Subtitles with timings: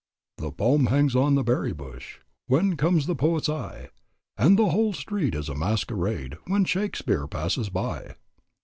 [0.39, 2.17] "The poem hangs on the berry bush
[2.47, 3.89] When comes the poet's eye,
[4.35, 8.15] And the whole street is a masquerade When Shakspeare passes by."